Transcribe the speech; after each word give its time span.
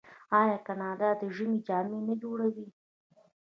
آیا 0.39 0.57
کاناډا 0.67 1.09
د 1.21 1.23
ژمي 1.35 1.59
جامې 1.67 1.99
نه 2.07 2.13
جوړوي؟ 2.21 2.67